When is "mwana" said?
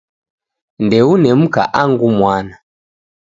2.17-2.55